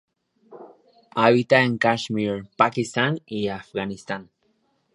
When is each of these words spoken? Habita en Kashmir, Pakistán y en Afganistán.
Habita 1.15 1.61
en 1.61 1.77
Kashmir, 1.77 2.49
Pakistán 2.57 3.21
y 3.27 3.49
en 3.49 3.53
Afganistán. 3.57 4.31